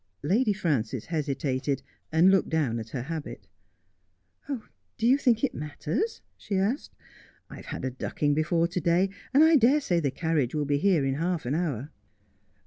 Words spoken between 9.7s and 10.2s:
say the